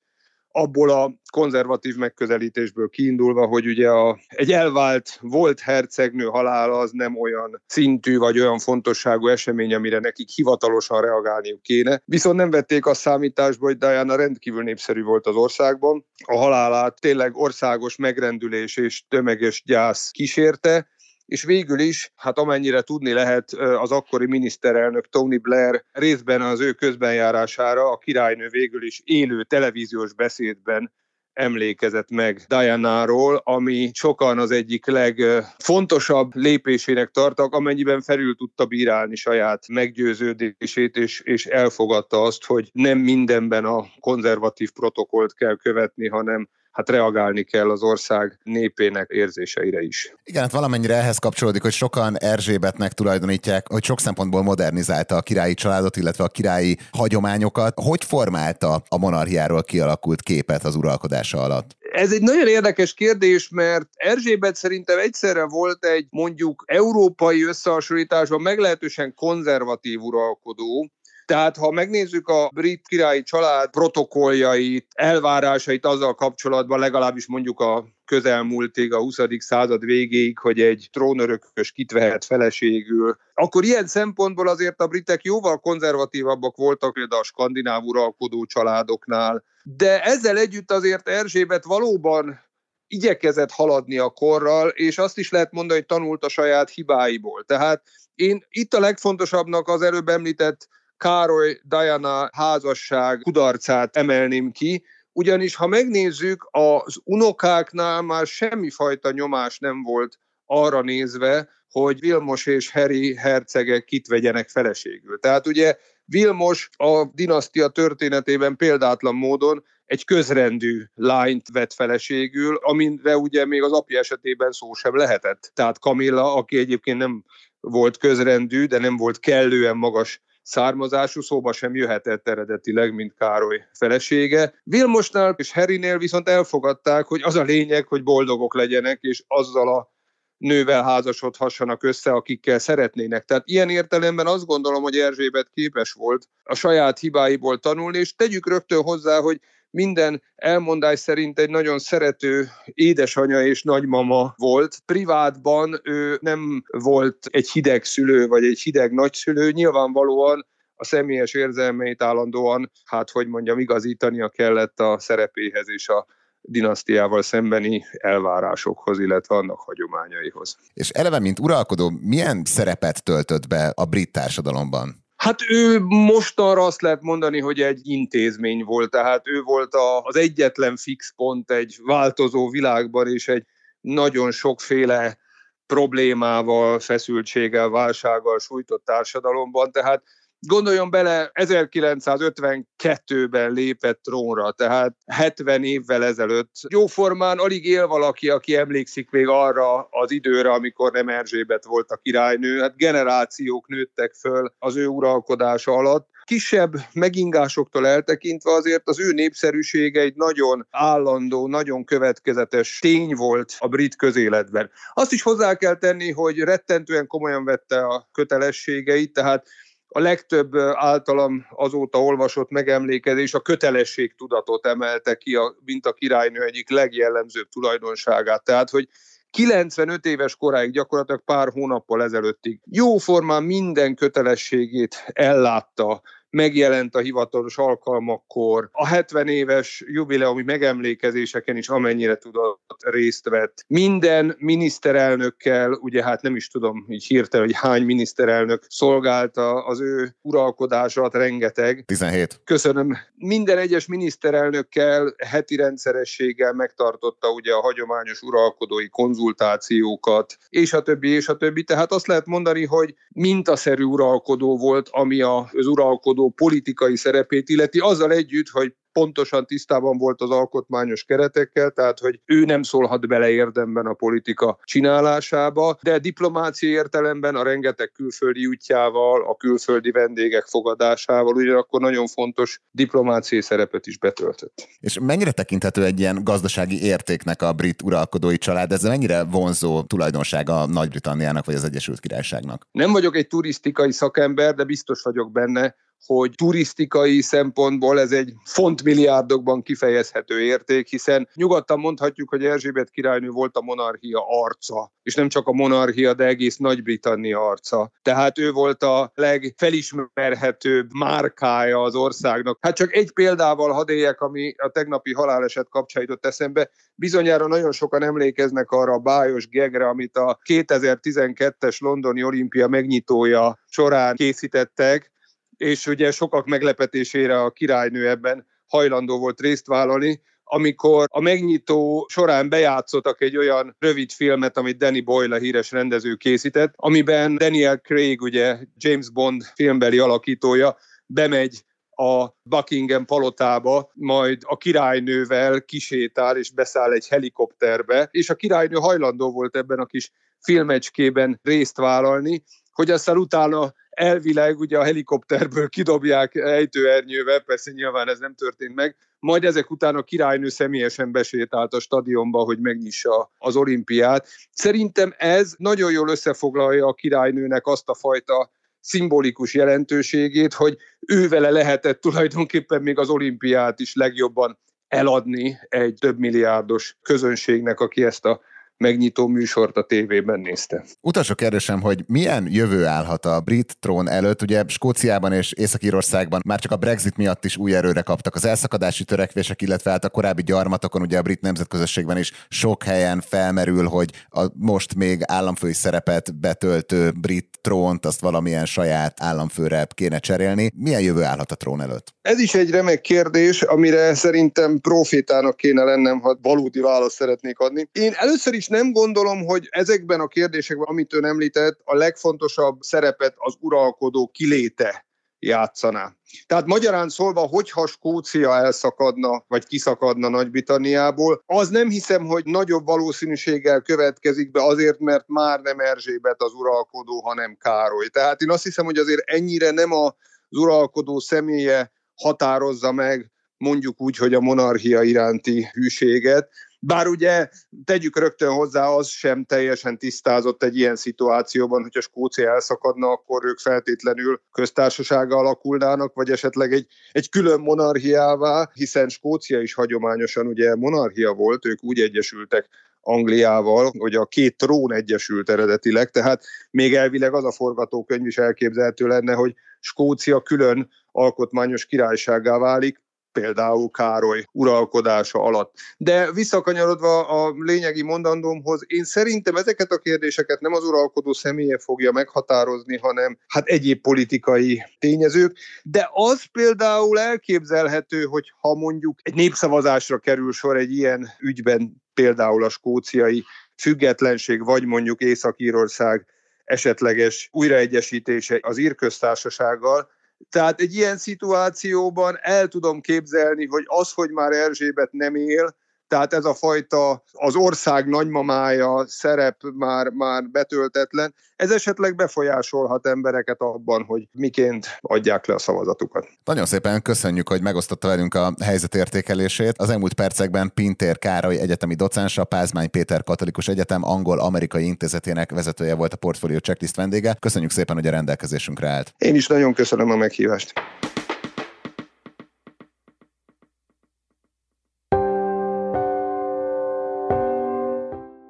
abból 0.52 0.90
a 0.90 1.14
konzervatív 1.32 1.96
megközelítésből 1.96 2.88
kiindulva, 2.88 3.46
hogy 3.46 3.66
ugye 3.66 3.88
a, 3.88 4.18
egy 4.28 4.52
elvált 4.52 5.18
volt 5.20 5.60
hercegnő 5.60 6.24
halála 6.24 6.78
az 6.78 6.90
nem 6.92 7.16
olyan 7.20 7.62
szintű 7.66 8.18
vagy 8.18 8.40
olyan 8.40 8.58
fontosságú 8.58 9.28
esemény, 9.28 9.74
amire 9.74 9.98
nekik 9.98 10.28
hivatalosan 10.28 11.00
reagálniuk 11.00 11.62
kéne. 11.62 12.02
Viszont 12.04 12.36
nem 12.36 12.50
vették 12.50 12.86
a 12.86 12.94
számításba, 12.94 13.66
hogy 13.66 13.76
Diana 13.76 14.16
rendkívül 14.16 14.62
népszerű 14.62 15.02
volt 15.02 15.26
az 15.26 15.34
országban. 15.34 16.06
A 16.24 16.36
halálát 16.36 17.00
tényleg 17.00 17.36
országos 17.36 17.96
megrendülés 17.96 18.76
és 18.76 19.04
tömeges 19.08 19.62
gyász 19.66 20.10
kísérte, 20.10 20.88
és 21.28 21.42
végül 21.42 21.78
is, 21.78 22.12
hát 22.16 22.38
amennyire 22.38 22.80
tudni 22.80 23.12
lehet, 23.12 23.52
az 23.52 23.90
akkori 23.90 24.26
miniszterelnök 24.26 25.08
Tony 25.08 25.40
Blair 25.40 25.84
részben 25.92 26.42
az 26.42 26.60
ő 26.60 26.72
közbenjárására 26.72 27.90
a 27.90 27.96
királynő 27.96 28.48
végül 28.48 28.86
is 28.86 29.00
élő 29.04 29.44
televíziós 29.44 30.14
beszédben 30.14 30.92
emlékezett 31.32 32.10
meg 32.10 32.44
Diana-ról, 32.46 33.40
ami 33.44 33.90
sokan 33.94 34.38
az 34.38 34.50
egyik 34.50 34.86
legfontosabb 34.86 36.34
lépésének 36.34 37.10
tartak, 37.10 37.54
amennyiben 37.54 38.00
felül 38.00 38.34
tudta 38.34 38.66
bírálni 38.66 39.16
saját 39.16 39.68
meggyőződését, 39.68 40.96
és, 40.96 41.20
és 41.20 41.46
elfogadta 41.46 42.22
azt, 42.22 42.44
hogy 42.44 42.70
nem 42.72 42.98
mindenben 42.98 43.64
a 43.64 43.86
konzervatív 44.00 44.70
protokollt 44.70 45.34
kell 45.34 45.56
követni, 45.56 46.08
hanem 46.08 46.48
hát 46.78 46.88
reagálni 46.88 47.42
kell 47.42 47.70
az 47.70 47.82
ország 47.82 48.38
népének 48.42 49.10
érzéseire 49.10 49.80
is. 49.80 50.14
Igen, 50.24 50.42
hát 50.42 50.50
valamennyire 50.50 50.94
ehhez 50.94 51.18
kapcsolódik, 51.18 51.62
hogy 51.62 51.72
sokan 51.72 52.18
Erzsébetnek 52.18 52.92
tulajdonítják, 52.92 53.68
hogy 53.68 53.84
sok 53.84 54.00
szempontból 54.00 54.42
modernizálta 54.42 55.16
a 55.16 55.20
királyi 55.20 55.54
családot, 55.54 55.96
illetve 55.96 56.24
a 56.24 56.28
királyi 56.28 56.76
hagyományokat. 56.90 57.72
Hogy 57.82 58.04
formálta 58.04 58.82
a 58.88 58.98
monarchiáról 58.98 59.62
kialakult 59.62 60.22
képet 60.22 60.64
az 60.64 60.74
uralkodása 60.74 61.42
alatt? 61.42 61.76
Ez 61.92 62.12
egy 62.12 62.22
nagyon 62.22 62.48
érdekes 62.48 62.94
kérdés, 62.94 63.48
mert 63.48 63.88
Erzsébet 63.94 64.56
szerintem 64.56 64.98
egyszerre 64.98 65.44
volt 65.44 65.84
egy 65.84 66.06
mondjuk 66.10 66.64
európai 66.66 67.44
összehasonlításban 67.44 68.40
meglehetősen 68.40 69.14
konzervatív 69.14 70.00
uralkodó, 70.00 70.90
tehát 71.28 71.56
ha 71.56 71.70
megnézzük 71.70 72.28
a 72.28 72.50
brit 72.54 72.86
királyi 72.86 73.22
család 73.22 73.70
protokolljait, 73.70 74.86
elvárásait 74.94 75.86
azzal 75.86 76.14
kapcsolatban, 76.14 76.78
legalábbis 76.78 77.26
mondjuk 77.26 77.60
a 77.60 77.84
közelmúltig, 78.04 78.92
a 78.92 78.98
20. 78.98 79.16
század 79.38 79.84
végéig, 79.84 80.38
hogy 80.38 80.60
egy 80.60 80.88
trónörökös 80.92 81.72
kit 81.72 81.92
vehet 81.92 82.24
feleségül, 82.24 83.16
akkor 83.34 83.64
ilyen 83.64 83.86
szempontból 83.86 84.48
azért 84.48 84.80
a 84.80 84.86
britek 84.86 85.22
jóval 85.22 85.58
konzervatívabbak 85.58 86.56
voltak 86.56 86.92
például 86.92 87.20
a 87.20 87.24
skandináv 87.24 87.82
uralkodó 87.82 88.44
családoknál, 88.44 89.44
de 89.62 90.02
ezzel 90.02 90.38
együtt 90.38 90.70
azért 90.70 91.08
Erzsébet 91.08 91.64
valóban 91.64 92.40
igyekezett 92.86 93.50
haladni 93.50 93.98
a 93.98 94.10
korral, 94.10 94.68
és 94.68 94.98
azt 94.98 95.18
is 95.18 95.30
lehet 95.30 95.52
mondani, 95.52 95.78
hogy 95.78 95.88
tanult 95.88 96.24
a 96.24 96.28
saját 96.28 96.70
hibáiból. 96.70 97.44
Tehát 97.44 97.82
én 98.14 98.46
itt 98.48 98.74
a 98.74 98.80
legfontosabbnak 98.80 99.68
az 99.68 99.82
előbb 99.82 100.08
említett 100.08 100.68
Károly 100.98 101.60
Diana 101.62 102.28
házasság 102.32 103.18
kudarcát 103.18 103.96
emelném 103.96 104.50
ki, 104.50 104.84
ugyanis 105.12 105.54
ha 105.54 105.66
megnézzük, 105.66 106.48
az 106.50 107.00
unokáknál 107.04 108.02
már 108.02 108.26
semmifajta 108.26 109.10
nyomás 109.10 109.58
nem 109.58 109.82
volt 109.82 110.18
arra 110.46 110.82
nézve, 110.82 111.48
hogy 111.70 112.00
Vilmos 112.00 112.46
és 112.46 112.70
Harry 112.70 113.16
hercegek 113.16 113.84
kit 113.84 114.06
vegyenek 114.06 114.48
feleségül. 114.48 115.18
Tehát 115.18 115.46
ugye 115.46 115.76
Vilmos 116.04 116.68
a 116.76 117.04
dinasztia 117.04 117.68
történetében 117.68 118.56
példátlan 118.56 119.14
módon 119.14 119.64
egy 119.86 120.04
közrendű 120.04 120.84
lányt 120.94 121.46
vett 121.52 121.72
feleségül, 121.72 122.56
amire 122.56 123.16
ugye 123.16 123.44
még 123.44 123.62
az 123.62 123.72
apja 123.72 123.98
esetében 123.98 124.52
szó 124.52 124.72
sem 124.72 124.96
lehetett. 124.96 125.50
Tehát 125.54 125.78
Kamilla, 125.78 126.34
aki 126.34 126.58
egyébként 126.58 126.98
nem 126.98 127.24
volt 127.60 127.96
közrendű, 127.96 128.64
de 128.64 128.78
nem 128.78 128.96
volt 128.96 129.20
kellően 129.20 129.76
magas 129.76 130.22
származású, 130.48 131.20
szóba 131.20 131.52
sem 131.52 131.74
jöhetett 131.74 132.28
eredetileg, 132.28 132.94
mint 132.94 133.14
Károly 133.14 133.64
felesége. 133.72 134.54
Vilmosnál 134.62 135.34
és 135.36 135.52
Herinél 135.52 135.98
viszont 135.98 136.28
elfogadták, 136.28 137.06
hogy 137.06 137.22
az 137.22 137.34
a 137.34 137.42
lényeg, 137.42 137.86
hogy 137.86 138.02
boldogok 138.02 138.54
legyenek, 138.54 138.98
és 139.00 139.24
azzal 139.26 139.68
a 139.74 139.92
nővel 140.36 140.82
házasodhassanak 140.82 141.82
össze, 141.82 142.10
akikkel 142.10 142.58
szeretnének. 142.58 143.24
Tehát 143.24 143.42
ilyen 143.46 143.70
értelemben 143.70 144.26
azt 144.26 144.46
gondolom, 144.46 144.82
hogy 144.82 144.96
Erzsébet 144.96 145.50
képes 145.54 145.92
volt 145.92 146.28
a 146.42 146.54
saját 146.54 146.98
hibáiból 146.98 147.58
tanulni, 147.58 147.98
és 147.98 148.14
tegyük 148.14 148.48
rögtön 148.48 148.82
hozzá, 148.82 149.20
hogy 149.20 149.40
minden 149.70 150.22
elmondás 150.34 150.98
szerint 150.98 151.38
egy 151.38 151.50
nagyon 151.50 151.78
szerető 151.78 152.48
édesanyja 152.64 153.46
és 153.46 153.62
nagymama 153.62 154.34
volt. 154.36 154.78
Privátban 154.84 155.80
ő 155.82 156.18
nem 156.20 156.62
volt 156.70 157.18
egy 157.30 157.50
hideg 157.50 157.84
szülő, 157.84 158.26
vagy 158.26 158.44
egy 158.44 158.60
hideg 158.60 158.92
nagyszülő, 158.92 159.50
nyilvánvalóan 159.50 160.46
a 160.74 160.84
személyes 160.84 161.34
érzelmeit 161.34 162.02
állandóan, 162.02 162.70
hát 162.84 163.10
hogy 163.10 163.28
mondjam, 163.28 163.58
igazítania 163.58 164.28
kellett 164.28 164.80
a 164.80 164.98
szerepéhez 164.98 165.68
és 165.68 165.88
a 165.88 166.06
dinasztiával 166.40 167.22
szembeni 167.22 167.84
elvárásokhoz, 167.90 168.98
illetve 168.98 169.34
annak 169.34 169.60
hagyományaihoz. 169.60 170.56
És 170.72 170.90
eleve, 170.90 171.18
mint 171.18 171.38
uralkodó, 171.38 171.92
milyen 172.00 172.42
szerepet 172.44 173.04
töltött 173.04 173.46
be 173.46 173.72
a 173.74 173.84
brit 173.84 174.12
társadalomban? 174.12 175.07
Hát 175.18 175.40
ő 175.48 175.80
mostanra 175.80 176.64
azt 176.64 176.82
lehet 176.82 177.02
mondani, 177.02 177.40
hogy 177.40 177.60
egy 177.60 177.80
intézmény 177.82 178.64
volt, 178.64 178.90
tehát 178.90 179.26
ő 179.26 179.42
volt 179.42 179.74
a, 179.74 180.00
az 180.00 180.16
egyetlen 180.16 180.76
fix 180.76 181.12
pont 181.16 181.50
egy 181.50 181.76
változó 181.84 182.50
világban, 182.50 183.08
és 183.08 183.28
egy 183.28 183.44
nagyon 183.80 184.30
sokféle 184.30 185.18
problémával, 185.66 186.78
feszültséggel, 186.78 187.68
válsággal 187.68 188.38
sújtott 188.38 188.84
társadalomban, 188.84 189.72
tehát 189.72 190.02
Gondoljon 190.40 190.90
bele, 190.90 191.30
1952-ben 191.34 193.52
lépett 193.52 194.02
trónra, 194.02 194.52
tehát 194.52 194.96
70 195.06 195.64
évvel 195.64 196.04
ezelőtt. 196.04 196.50
Jóformán 196.68 197.38
alig 197.38 197.64
él 197.64 197.86
valaki, 197.86 198.28
aki 198.28 198.56
emlékszik 198.56 199.10
még 199.10 199.28
arra 199.28 199.88
az 199.90 200.10
időre, 200.10 200.52
amikor 200.52 200.92
nem 200.92 201.08
Erzsébet 201.08 201.64
volt 201.64 201.90
a 201.90 201.96
királynő. 201.96 202.60
Hát 202.60 202.76
generációk 202.76 203.68
nőttek 203.68 204.14
föl 204.14 204.52
az 204.58 204.76
ő 204.76 204.86
uralkodása 204.86 205.72
alatt 205.72 206.08
kisebb 206.28 206.74
megingásoktól 206.92 207.86
eltekintve 207.86 208.52
azért 208.52 208.88
az 208.88 209.00
ő 209.00 209.12
népszerűsége 209.12 210.00
egy 210.00 210.14
nagyon 210.14 210.66
állandó, 210.70 211.46
nagyon 211.46 211.84
következetes 211.84 212.78
tény 212.78 213.14
volt 213.14 213.56
a 213.58 213.68
brit 213.68 213.96
közéletben. 213.96 214.70
Azt 214.92 215.12
is 215.12 215.22
hozzá 215.22 215.54
kell 215.54 215.76
tenni, 215.76 216.10
hogy 216.10 216.38
rettentően 216.38 217.06
komolyan 217.06 217.44
vette 217.44 217.86
a 217.86 218.08
kötelességeit, 218.12 219.12
tehát 219.12 219.46
a 219.88 220.00
legtöbb 220.00 220.56
általam 220.72 221.46
azóta 221.50 222.02
olvasott 222.02 222.50
megemlékezés 222.50 223.34
a 223.34 223.40
kötelesség 223.40 224.14
tudatot 224.14 224.66
emelte 224.66 225.14
ki, 225.14 225.34
a, 225.34 225.54
mint 225.64 225.86
a 225.86 225.92
királynő 225.92 226.42
egyik 226.42 226.70
legjellemzőbb 226.70 227.48
tulajdonságát. 227.48 228.44
Tehát, 228.44 228.70
hogy 228.70 228.88
95 229.30 230.04
éves 230.04 230.36
koráig, 230.36 230.70
gyakorlatilag 230.70 231.24
pár 231.24 231.48
hónappal 231.48 232.02
ezelőttig 232.02 232.60
jóformán 232.64 233.42
minden 233.42 233.94
kötelességét 233.94 235.04
ellátta, 235.12 236.02
megjelent 236.30 236.94
a 236.94 236.98
hivatalos 236.98 237.58
alkalmakkor, 237.58 238.68
a 238.72 238.86
70 238.86 239.28
éves 239.28 239.84
jubileumi 239.86 240.42
megemlékezéseken 240.42 241.56
is 241.56 241.68
amennyire 241.68 242.16
tudott 242.16 242.76
részt 242.90 243.28
vett. 243.28 243.64
Minden 243.66 244.34
miniszterelnökkel, 244.38 245.72
ugye 245.72 246.02
hát 246.02 246.22
nem 246.22 246.36
is 246.36 246.48
tudom 246.48 246.86
így 246.88 247.04
hirtelen, 247.04 247.46
hogy 247.46 247.56
hány 247.56 247.82
miniszterelnök 247.82 248.64
szolgálta 248.68 249.64
az 249.66 249.80
ő 249.80 250.16
uralkodását, 250.22 251.14
rengeteg. 251.14 251.84
17. 251.86 252.40
Köszönöm. 252.44 252.96
Minden 253.14 253.58
egyes 253.58 253.86
miniszterelnökkel 253.86 255.14
heti 255.26 255.56
rendszerességgel 255.56 256.52
megtartotta 256.52 257.30
ugye 257.30 257.52
a 257.52 257.60
hagyományos 257.60 258.22
uralkodói 258.22 258.88
konzultációkat, 258.88 260.36
és 260.48 260.72
a 260.72 260.82
többi, 260.82 261.08
és 261.08 261.28
a 261.28 261.36
többi. 261.36 261.64
Tehát 261.64 261.92
azt 261.92 262.06
lehet 262.06 262.26
mondani, 262.26 262.64
hogy 262.64 262.94
mintaszerű 263.08 263.82
uralkodó 263.82 264.56
volt, 264.56 264.88
ami 264.90 265.20
az 265.20 265.66
uralkodó 265.66 266.17
uralkodó 266.18 266.28
politikai 266.28 266.96
szerepét 266.96 267.48
illeti, 267.48 267.78
azzal 267.78 268.12
együtt, 268.12 268.48
hogy 268.48 268.74
pontosan 268.92 269.46
tisztában 269.46 269.98
volt 269.98 270.20
az 270.20 270.30
alkotmányos 270.30 271.04
keretekkel, 271.04 271.70
tehát 271.70 271.98
hogy 271.98 272.20
ő 272.24 272.44
nem 272.44 272.62
szólhat 272.62 273.08
bele 273.08 273.30
érdemben 273.30 273.86
a 273.86 273.92
politika 273.92 274.58
csinálásába, 274.64 275.78
de 275.82 275.98
diplomáciai 275.98 276.72
értelemben 276.72 277.34
a 277.34 277.42
rengeteg 277.42 277.92
külföldi 277.92 278.46
útjával, 278.46 279.28
a 279.28 279.34
külföldi 279.36 279.90
vendégek 279.90 280.44
fogadásával 280.44 281.34
ugyanakkor 281.34 281.80
nagyon 281.80 282.06
fontos 282.06 282.60
diplomáciai 282.70 283.42
szerepet 283.42 283.86
is 283.86 283.98
betöltött. 283.98 284.68
És 284.80 284.98
mennyire 284.98 285.32
tekinthető 285.32 285.84
egy 285.84 286.00
ilyen 286.00 286.24
gazdasági 286.24 286.82
értéknek 286.82 287.42
a 287.42 287.52
brit 287.52 287.82
uralkodói 287.82 288.38
család? 288.38 288.72
Ez 288.72 288.82
mennyire 288.82 289.24
vonzó 289.24 289.82
tulajdonsága 289.82 290.66
Nagy-Britanniának 290.66 291.44
vagy 291.44 291.54
az 291.54 291.64
Egyesült 291.64 292.00
Királyságnak? 292.00 292.66
Nem 292.70 292.92
vagyok 292.92 293.16
egy 293.16 293.26
turisztikai 293.26 293.92
szakember, 293.92 294.54
de 294.54 294.64
biztos 294.64 295.02
vagyok 295.02 295.32
benne, 295.32 295.74
hogy 296.06 296.32
turisztikai 296.36 297.20
szempontból 297.20 298.00
ez 298.00 298.12
egy 298.12 298.32
fontmilliárdokban 298.44 299.62
kifejezhető 299.62 300.40
érték, 300.40 300.88
hiszen 300.88 301.28
nyugodtan 301.34 301.78
mondhatjuk, 301.78 302.28
hogy 302.28 302.44
Erzsébet 302.44 302.90
királynő 302.90 303.28
volt 303.28 303.56
a 303.56 303.60
monarchia 303.60 304.24
arca, 304.28 304.92
és 305.02 305.14
nem 305.14 305.28
csak 305.28 305.46
a 305.46 305.52
monarchia, 305.52 306.14
de 306.14 306.24
egész 306.24 306.56
Nagy-Britannia 306.56 307.48
arca. 307.48 307.90
Tehát 308.02 308.38
ő 308.38 308.52
volt 308.52 308.82
a 308.82 309.12
legfelismerhetőbb 309.14 310.88
márkája 310.92 311.82
az 311.82 311.94
országnak. 311.94 312.58
Hát 312.60 312.76
csak 312.76 312.94
egy 312.94 313.12
példával 313.12 313.72
hadd 313.72 313.90
éljek, 313.90 314.20
ami 314.20 314.54
a 314.56 314.68
tegnapi 314.68 315.12
haláleset 315.12 315.68
kapcsán 315.68 316.02
jutott 316.02 316.26
eszembe. 316.26 316.70
Bizonyára 316.94 317.46
nagyon 317.46 317.72
sokan 317.72 318.02
emlékeznek 318.02 318.70
arra 318.70 318.92
a 318.92 318.98
bájos 318.98 319.48
gegre, 319.48 319.88
amit 319.88 320.16
a 320.16 320.38
2012-es 320.48 321.80
londoni 321.80 322.22
olimpia 322.22 322.68
megnyitója 322.68 323.58
során 323.66 324.16
készítettek, 324.16 325.12
és 325.58 325.86
ugye 325.86 326.10
sokak 326.10 326.46
meglepetésére 326.46 327.40
a 327.40 327.50
királynő 327.50 328.08
ebben 328.08 328.46
hajlandó 328.66 329.18
volt 329.18 329.40
részt 329.40 329.66
vállalni, 329.66 330.22
amikor 330.44 331.06
a 331.10 331.20
megnyitó 331.20 332.06
során 332.08 332.48
bejátszottak 332.48 333.20
egy 333.20 333.36
olyan 333.36 333.76
rövid 333.78 334.10
filmet, 334.10 334.56
amit 334.56 334.78
Danny 334.78 335.04
Boyle, 335.04 335.36
a 335.36 335.38
híres 335.38 335.70
rendező 335.70 336.14
készített, 336.14 336.72
amiben 336.76 337.36
Daniel 337.36 337.76
Craig, 337.76 338.22
ugye 338.22 338.58
James 338.76 339.10
Bond 339.10 339.42
filmbeli 339.54 339.98
alakítója, 339.98 340.76
bemegy 341.06 341.62
a 341.90 342.28
Buckingham 342.42 343.04
palotába, 343.04 343.90
majd 343.94 344.42
a 344.44 344.56
királynővel 344.56 345.62
kisétál 345.62 346.36
és 346.36 346.50
beszáll 346.50 346.92
egy 346.92 347.08
helikopterbe, 347.08 348.08
és 348.10 348.30
a 348.30 348.34
királynő 348.34 348.76
hajlandó 348.76 349.32
volt 349.32 349.56
ebben 349.56 349.78
a 349.78 349.86
kis 349.86 350.10
filmecskében 350.40 351.40
részt 351.42 351.76
vállalni, 351.76 352.42
hogy 352.78 352.90
aztán 352.90 353.16
utána 353.16 353.74
elvileg 353.90 354.58
ugye 354.58 354.78
a 354.78 354.84
helikopterből 354.84 355.68
kidobják 355.76 356.34
ejtőernyővel, 356.34 357.40
persze 357.40 357.70
nyilván 357.70 358.08
ez 358.08 358.18
nem 358.18 358.34
történt 358.34 358.74
meg, 358.74 358.96
majd 359.18 359.44
ezek 359.44 359.70
után 359.70 359.96
a 359.96 360.02
királynő 360.02 360.48
személyesen 360.48 361.12
besétált 361.12 361.72
a 361.72 361.80
stadionba, 361.80 362.38
hogy 362.38 362.58
megnyissa 362.58 363.30
az 363.38 363.56
olimpiát. 363.56 364.28
Szerintem 364.50 365.14
ez 365.16 365.54
nagyon 365.56 365.92
jól 365.92 366.08
összefoglalja 366.08 366.86
a 366.86 366.94
királynőnek 366.94 367.66
azt 367.66 367.88
a 367.88 367.94
fajta 367.94 368.50
szimbolikus 368.80 369.54
jelentőségét, 369.54 370.54
hogy 370.54 370.76
ővele 371.00 371.50
lehetett 371.50 372.00
tulajdonképpen 372.00 372.82
még 372.82 372.98
az 372.98 373.08
olimpiát 373.08 373.80
is 373.80 373.94
legjobban 373.94 374.58
eladni 374.88 375.58
egy 375.68 375.94
több 376.00 376.18
milliárdos 376.18 376.96
közönségnek, 377.02 377.80
aki 377.80 378.04
ezt 378.04 378.24
a 378.24 378.40
megnyitó 378.78 379.26
műsort 379.26 379.76
a 379.76 379.82
tévében 379.82 380.40
nézte. 380.40 380.84
Utolsó 381.00 381.34
kérdésem, 381.34 381.80
hogy 381.80 382.04
milyen 382.06 382.46
jövő 382.50 382.84
állhat 382.84 383.26
a 383.26 383.40
brit 383.40 383.76
trón 383.80 384.08
előtt? 384.08 384.42
Ugye 384.42 384.64
Skóciában 384.66 385.32
és 385.32 385.52
Észak-Írországban 385.52 386.40
már 386.46 386.58
csak 386.58 386.72
a 386.72 386.76
Brexit 386.76 387.16
miatt 387.16 387.44
is 387.44 387.56
új 387.56 387.74
erőre 387.74 388.02
kaptak 388.02 388.34
az 388.34 388.44
elszakadási 388.44 389.04
törekvések, 389.04 389.62
illetve 389.62 389.90
hát 389.90 390.04
a 390.04 390.10
korábbi 390.10 390.42
gyarmatokon 390.42 391.02
ugye 391.02 391.18
a 391.18 391.22
brit 391.22 391.40
nemzetközösségben 391.40 392.18
is 392.18 392.32
sok 392.48 392.82
helyen 392.82 393.20
felmerül, 393.20 393.86
hogy 393.86 394.10
a 394.28 394.46
most 394.54 394.94
még 394.94 395.20
államfői 395.24 395.72
szerepet 395.72 396.40
betöltő 396.40 397.10
brit 397.10 397.58
trónt 397.60 398.06
azt 398.06 398.20
valamilyen 398.20 398.66
saját 398.66 399.22
államfőre 399.22 399.86
kéne 399.94 400.18
cserélni. 400.18 400.72
Milyen 400.76 401.00
jövő 401.00 401.22
állhat 401.22 401.52
a 401.52 401.54
trón 401.54 401.80
előtt? 401.80 402.14
Ez 402.22 402.38
is 402.38 402.54
egy 402.54 402.70
remek 402.70 403.00
kérdés, 403.00 403.62
amire 403.62 404.14
szerintem 404.14 404.80
profétának 404.80 405.56
kéne 405.56 405.82
lennem, 405.82 406.20
ha 406.20 406.38
valódi 406.42 406.80
választ 406.80 407.16
szeretnék 407.16 407.58
adni. 407.58 407.88
Én 407.92 408.12
először 408.16 408.54
is 408.54 408.67
nem 408.68 408.92
gondolom, 408.92 409.44
hogy 409.44 409.68
ezekben 409.70 410.20
a 410.20 410.26
kérdésekben, 410.26 410.86
amit 410.88 411.14
ön 411.14 411.24
említett, 411.24 411.80
a 411.84 411.94
legfontosabb 411.94 412.80
szerepet 412.80 413.34
az 413.36 413.54
uralkodó 413.60 414.30
kiléte 414.32 415.06
játszaná. 415.38 416.16
Tehát 416.46 416.66
magyarán 416.66 417.08
szólva, 417.08 417.40
hogyha 417.40 417.86
Skócia 417.86 418.54
elszakadna, 418.54 419.44
vagy 419.48 419.66
kiszakadna 419.66 420.28
Nagy-Britanniából, 420.28 421.42
az 421.46 421.68
nem 421.68 421.88
hiszem, 421.88 422.26
hogy 422.26 422.44
nagyobb 422.44 422.84
valószínűséggel 422.84 423.80
következik 423.80 424.50
be 424.50 424.62
azért, 424.62 424.98
mert 424.98 425.24
már 425.26 425.60
nem 425.60 425.78
Erzsébet 425.78 426.42
az 426.42 426.52
uralkodó, 426.52 427.20
hanem 427.20 427.56
Károly. 427.60 428.08
Tehát 428.08 428.40
én 428.40 428.50
azt 428.50 428.64
hiszem, 428.64 428.84
hogy 428.84 428.96
azért 428.96 429.30
ennyire 429.30 429.70
nem 429.70 429.92
az 429.92 430.12
uralkodó 430.50 431.18
személye 431.18 431.92
határozza 432.14 432.92
meg 432.92 433.30
mondjuk 433.56 434.00
úgy, 434.00 434.16
hogy 434.16 434.34
a 434.34 434.40
monarchia 434.40 435.02
iránti 435.02 435.68
hűséget, 435.72 436.48
bár 436.80 437.06
ugye 437.06 437.48
tegyük 437.84 438.18
rögtön 438.18 438.52
hozzá, 438.52 438.86
az 438.86 439.08
sem 439.08 439.44
teljesen 439.44 439.98
tisztázott 439.98 440.62
egy 440.62 440.76
ilyen 440.76 440.96
szituációban, 440.96 441.82
hogyha 441.82 442.00
Skócia 442.00 442.50
elszakadna, 442.50 443.10
akkor 443.10 443.44
ők 443.44 443.58
feltétlenül 443.58 444.40
köztársasága 444.52 445.36
alakulnának, 445.36 446.14
vagy 446.14 446.30
esetleg 446.30 446.72
egy, 446.72 446.86
egy 447.12 447.28
külön 447.28 447.60
monarchiává, 447.60 448.70
hiszen 448.72 449.08
Skócia 449.08 449.60
is 449.60 449.74
hagyományosan 449.74 450.46
ugye 450.46 450.74
monarchia 450.74 451.32
volt, 451.32 451.66
ők 451.66 451.84
úgy 451.84 452.00
egyesültek 452.00 452.68
Angliával, 453.00 453.92
hogy 453.98 454.14
a 454.14 454.26
két 454.26 454.56
trón 454.56 454.92
egyesült 454.92 455.50
eredetileg, 455.50 456.10
tehát 456.10 456.44
még 456.70 456.94
elvileg 456.94 457.34
az 457.34 457.44
a 457.44 457.52
forgatókönyv 457.52 458.26
is 458.26 458.38
elképzelhető 458.38 459.06
lenne, 459.06 459.32
hogy 459.32 459.54
Skócia 459.80 460.40
külön 460.40 460.88
alkotmányos 461.12 461.86
királyságá 461.86 462.58
válik, 462.58 463.00
például 463.40 463.90
Károly 463.90 464.44
uralkodása 464.52 465.42
alatt. 465.42 465.74
De 465.96 466.32
visszakanyarodva 466.32 467.26
a 467.26 467.54
lényegi 467.58 468.02
mondandómhoz, 468.02 468.84
én 468.86 469.04
szerintem 469.04 469.56
ezeket 469.56 469.90
a 469.90 469.98
kérdéseket 469.98 470.60
nem 470.60 470.72
az 470.72 470.84
uralkodó 470.84 471.32
személye 471.32 471.78
fogja 471.78 472.12
meghatározni, 472.12 472.98
hanem 472.98 473.38
hát 473.46 473.66
egyéb 473.66 474.00
politikai 474.00 474.82
tényezők, 474.98 475.56
de 475.82 476.08
az 476.12 476.44
például 476.52 477.18
elképzelhető, 477.18 478.24
hogy 478.24 478.52
ha 478.60 478.74
mondjuk 478.74 479.18
egy 479.22 479.34
népszavazásra 479.34 480.18
kerül 480.18 480.52
sor 480.52 480.76
egy 480.76 480.92
ilyen 480.92 481.28
ügyben, 481.40 482.02
például 482.14 482.64
a 482.64 482.68
skóciai 482.68 483.44
függetlenség, 483.76 484.64
vagy 484.64 484.84
mondjuk 484.84 485.20
Észak-Írország 485.20 486.26
esetleges 486.64 487.48
újraegyesítése 487.52 488.58
az 488.62 488.78
írköztársasággal, 488.78 490.10
tehát 490.50 490.80
egy 490.80 490.94
ilyen 490.94 491.16
szituációban 491.16 492.38
el 492.40 492.68
tudom 492.68 493.00
képzelni, 493.00 493.66
hogy 493.66 493.84
az, 493.86 494.12
hogy 494.12 494.30
már 494.30 494.52
Erzsébet 494.52 495.12
nem 495.12 495.34
él, 495.34 495.76
tehát 496.08 496.32
ez 496.32 496.44
a 496.44 496.54
fajta 496.54 497.22
az 497.32 497.56
ország 497.56 498.08
nagymamája 498.08 499.04
szerep 499.06 499.56
már, 499.74 500.08
már 500.08 500.44
betöltetlen, 500.44 501.34
ez 501.56 501.70
esetleg 501.70 502.14
befolyásolhat 502.14 503.06
embereket 503.06 503.60
abban, 503.60 504.04
hogy 504.04 504.28
miként 504.32 504.86
adják 505.00 505.46
le 505.46 505.54
a 505.54 505.58
szavazatukat. 505.58 506.28
Nagyon 506.44 506.66
szépen 506.66 507.02
köszönjük, 507.02 507.48
hogy 507.48 507.62
megosztotta 507.62 508.08
velünk 508.08 508.34
a 508.34 508.54
helyzetértékelését. 508.64 509.78
Az 509.78 509.90
elmúlt 509.90 510.14
percekben 510.14 510.70
Pintér 510.74 511.18
Károly 511.18 511.58
egyetemi 511.58 511.94
docens, 511.94 512.38
a 512.38 512.44
Pázmány 512.44 512.90
Péter 512.90 513.24
Katolikus 513.24 513.68
Egyetem 513.68 514.04
angol-amerikai 514.04 514.86
intézetének 514.86 515.50
vezetője 515.50 515.94
volt 515.94 516.12
a 516.12 516.16
Portfolio 516.16 516.58
Checklist 516.58 516.96
vendége. 516.96 517.36
Köszönjük 517.40 517.70
szépen, 517.70 517.96
hogy 517.96 518.06
a 518.06 518.10
rendelkezésünkre 518.10 518.88
állt. 518.88 519.14
Én 519.18 519.34
is 519.34 519.46
nagyon 519.46 519.74
köszönöm 519.74 520.10
a 520.10 520.16
meghívást. 520.16 520.72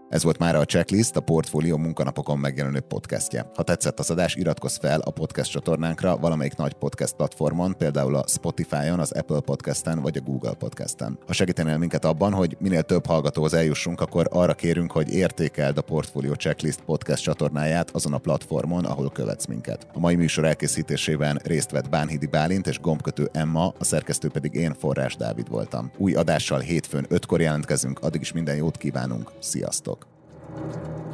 Ez 0.08 0.22
volt 0.22 0.38
már 0.38 0.54
a 0.54 0.64
Checklist, 0.64 1.16
a 1.16 1.20
Portfólió 1.20 1.76
munkanapokon 1.76 2.38
megjelenő 2.38 2.80
podcastje. 2.80 3.50
Ha 3.54 3.62
tetszett 3.62 3.98
az 3.98 4.10
adás, 4.10 4.34
iratkozz 4.34 4.76
fel 4.76 5.00
a 5.00 5.10
podcast 5.10 5.50
csatornánkra 5.50 6.16
valamelyik 6.16 6.56
nagy 6.56 6.72
podcast 6.72 7.14
platformon, 7.14 7.76
például 7.76 8.14
a 8.14 8.24
Spotify-on, 8.26 9.00
az 9.00 9.12
Apple 9.12 9.40
Podcast-en 9.40 10.00
vagy 10.00 10.16
a 10.16 10.20
Google 10.20 10.54
Podcast-en. 10.54 11.18
Ha 11.26 11.32
segítenél 11.32 11.78
minket 11.78 12.04
abban, 12.04 12.32
hogy 12.32 12.56
minél 12.60 12.82
több 12.82 13.06
hallgatóhoz 13.06 13.54
eljussunk, 13.54 14.00
akkor 14.00 14.28
arra 14.30 14.54
kérünk, 14.54 14.92
hogy 14.92 15.12
értékeld 15.12 15.78
a 15.78 15.82
Portfolio 15.82 16.34
Checklist 16.34 16.80
podcast 16.80 17.22
csatornáját 17.22 17.90
azon 17.90 18.12
a 18.12 18.18
platformon, 18.18 18.84
ahol 18.84 19.10
követsz 19.10 19.46
minket. 19.46 19.86
A 19.92 19.98
mai 19.98 20.14
műsor 20.14 20.44
elkészítésében 20.44 21.40
részt 21.44 21.70
vett 21.70 21.88
Bánhidi 21.88 22.26
Bálint 22.26 22.66
és 22.66 22.80
gombkötő 22.80 23.28
Emma, 23.32 23.74
a 23.78 23.84
szerkesztő 23.84 24.28
pedig 24.28 24.54
én, 24.54 24.74
Forrás 24.74 25.16
Dávid 25.16 25.48
voltam. 25.48 25.90
Új 25.96 26.14
adással 26.14 26.60
hétfőn 26.60 27.06
ötkor 27.08 27.40
jelentkezünk, 27.40 27.98
addig 27.98 28.20
is 28.20 28.32
minden 28.32 28.56
jót 28.56 28.76
kívánunk, 28.76 29.32
sziasztok! 29.38 30.07
Thank 30.56 30.74
you. 30.76 31.07